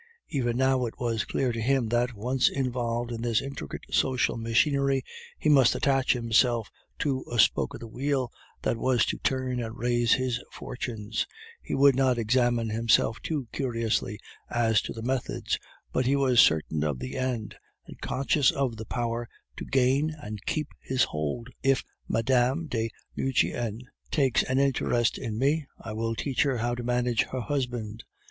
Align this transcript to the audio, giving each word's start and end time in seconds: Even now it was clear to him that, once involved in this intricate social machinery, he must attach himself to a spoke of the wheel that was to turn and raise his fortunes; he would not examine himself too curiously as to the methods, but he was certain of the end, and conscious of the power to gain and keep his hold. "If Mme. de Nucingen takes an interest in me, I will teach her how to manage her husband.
Even 0.29 0.57
now 0.57 0.87
it 0.87 0.95
was 0.97 1.25
clear 1.25 1.51
to 1.51 1.61
him 1.61 1.89
that, 1.89 2.15
once 2.15 2.49
involved 2.49 3.11
in 3.11 3.21
this 3.21 3.39
intricate 3.39 3.83
social 3.91 4.35
machinery, 4.35 5.03
he 5.37 5.47
must 5.47 5.75
attach 5.75 6.13
himself 6.13 6.71
to 6.97 7.23
a 7.31 7.37
spoke 7.37 7.75
of 7.75 7.81
the 7.81 7.87
wheel 7.87 8.31
that 8.63 8.77
was 8.77 9.05
to 9.05 9.19
turn 9.19 9.59
and 9.61 9.77
raise 9.77 10.13
his 10.13 10.43
fortunes; 10.51 11.27
he 11.61 11.75
would 11.75 11.95
not 11.95 12.17
examine 12.17 12.69
himself 12.69 13.19
too 13.21 13.47
curiously 13.51 14.19
as 14.49 14.81
to 14.81 14.91
the 14.91 15.03
methods, 15.03 15.59
but 15.93 16.07
he 16.07 16.15
was 16.15 16.39
certain 16.39 16.83
of 16.83 16.97
the 16.97 17.15
end, 17.15 17.57
and 17.85 18.01
conscious 18.01 18.49
of 18.49 18.77
the 18.77 18.85
power 18.85 19.29
to 19.55 19.65
gain 19.65 20.09
and 20.19 20.47
keep 20.47 20.69
his 20.79 21.03
hold. 21.03 21.47
"If 21.61 21.83
Mme. 22.07 22.65
de 22.65 22.89
Nucingen 23.15 23.81
takes 24.09 24.41
an 24.41 24.57
interest 24.57 25.19
in 25.19 25.37
me, 25.37 25.67
I 25.79 25.93
will 25.93 26.15
teach 26.15 26.41
her 26.41 26.57
how 26.57 26.73
to 26.73 26.81
manage 26.81 27.21
her 27.25 27.41
husband. 27.41 28.03